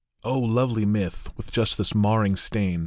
[0.23, 2.79] Oh, lovely myth, with just this marring stain